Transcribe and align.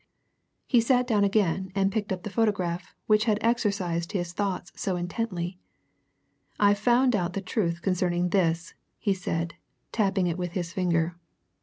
He 0.65 0.81
sat 0.81 1.05
down 1.05 1.23
again 1.23 1.71
and 1.75 1.91
picked 1.91 2.11
up 2.11 2.23
the 2.23 2.31
photograph 2.31 2.95
which 3.05 3.25
had 3.25 3.37
exercised 3.41 4.13
his 4.13 4.33
thoughts 4.33 4.71
so 4.75 4.95
intensely. 4.95 5.59
"I've 6.59 6.79
found 6.79 7.15
out 7.15 7.33
the 7.33 7.39
truth 7.41 7.83
concerning 7.83 8.29
this," 8.29 8.73
he 8.97 9.13
said, 9.13 9.53
tapping 9.91 10.25
it 10.25 10.39
with 10.39 10.53
his 10.53 10.73
finger. 10.73 11.17